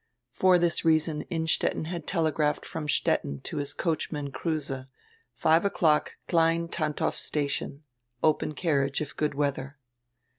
For 0.31 0.57
this 0.57 0.83
reason 0.83 1.21
Innstetten 1.29 1.85
had 1.85 2.07
telegraphed 2.07 2.65
from 2.65 2.89
Stettin 2.89 3.39
to 3.41 3.57
his 3.57 3.71
coachman 3.75 4.31
Kruse: 4.31 4.85
"Five 5.35 5.63
o'clock, 5.63 6.17
Klein 6.27 6.69
Tantow 6.69 7.11
station. 7.13 7.83
Open 8.23 8.55
car 8.55 8.83
riage, 8.83 8.99
if 9.01 9.15
good 9.15 9.35
weadier." 9.35 9.77